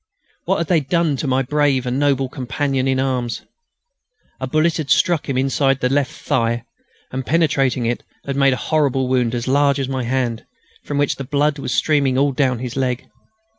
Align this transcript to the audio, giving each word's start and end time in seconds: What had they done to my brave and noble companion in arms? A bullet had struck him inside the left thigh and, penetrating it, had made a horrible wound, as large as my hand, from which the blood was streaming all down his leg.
What 0.45 0.57
had 0.57 0.65
they 0.65 0.79
done 0.79 1.15
to 1.17 1.27
my 1.27 1.43
brave 1.43 1.85
and 1.85 1.99
noble 1.99 2.27
companion 2.27 2.87
in 2.87 2.99
arms? 2.99 3.43
A 4.39 4.47
bullet 4.47 4.77
had 4.77 4.89
struck 4.89 5.29
him 5.29 5.37
inside 5.37 5.79
the 5.79 5.89
left 5.89 6.11
thigh 6.11 6.63
and, 7.11 7.23
penetrating 7.23 7.85
it, 7.85 8.01
had 8.25 8.35
made 8.35 8.53
a 8.53 8.65
horrible 8.71 9.07
wound, 9.07 9.35
as 9.35 9.47
large 9.47 9.79
as 9.79 9.87
my 9.89 10.01
hand, 10.03 10.43
from 10.85 10.97
which 10.97 11.17
the 11.17 11.23
blood 11.23 11.59
was 11.59 11.71
streaming 11.71 12.17
all 12.17 12.31
down 12.31 12.57
his 12.57 12.75
leg. 12.75 13.11